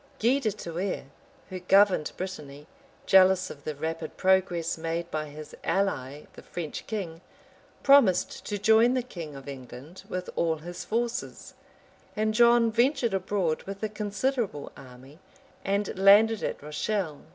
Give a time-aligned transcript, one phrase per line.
[0.19, 1.03] Gui de Thouars,
[1.51, 2.65] who governed Brittany,
[3.05, 7.21] jealous of the rapid progress made by his ally, the French king,
[7.83, 11.53] promised to join the king of England with all his forces;
[12.15, 15.19] and John ventured abroad with a considerable army,
[15.63, 17.21] and landed at Rochelle.